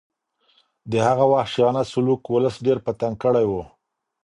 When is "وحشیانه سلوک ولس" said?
1.33-2.55